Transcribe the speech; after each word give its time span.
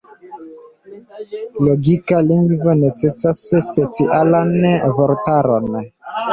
Logika 1.67 2.17
lingvo 2.31 2.71
necesas 2.81 3.45
specialan 3.69 4.53
vortaron. 4.99 5.71